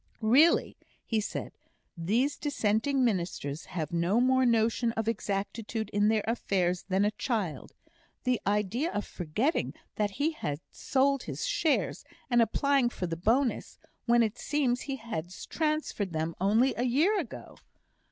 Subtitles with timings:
[0.23, 1.51] "Really," he said,
[1.95, 7.73] "these Dissenting ministers have no more notion of exactitude in their affairs than a child!
[8.23, 13.77] The idea of forgetting that he has sold his shares, and applying for the bonus,
[14.07, 17.57] when it seems he has transferred them only a year ago!"